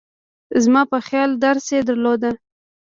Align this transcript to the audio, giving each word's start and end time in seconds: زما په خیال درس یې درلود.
زما 0.63 0.81
په 0.91 0.97
خیال 1.07 1.31
درس 1.45 1.65
یې 1.75 1.81
درلود. 1.87 2.21